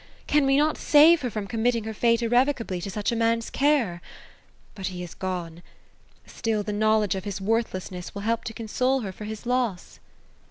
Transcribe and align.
Can 0.25 0.47
we 0.47 0.57
not 0.57 0.79
save 0.79 1.21
her 1.21 1.29
from 1.29 1.45
committing 1.45 1.83
her 1.83 1.93
fate 1.93 2.23
irrecoverably 2.23 2.81
to 2.81 2.89
such 2.89 3.11
a 3.11 3.15
man's 3.15 3.51
care? 3.51 4.01
But 4.73 4.87
he 4.87 5.03
is 5.03 5.13
gone! 5.13 5.61
Still, 6.25 6.63
the 6.63 6.73
knowledge 6.73 7.13
of 7.13 7.23
his 7.23 7.39
worth 7.39 7.71
lessness, 7.71 8.15
will 8.15 8.23
help 8.23 8.43
to 8.45 8.53
console 8.53 9.01
her 9.01 9.11
for 9.11 9.25
his 9.25 9.45
loss." 9.45 9.99